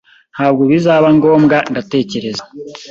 [0.35, 2.43] Ntabwo bizaba ngombwa, ndatekereza.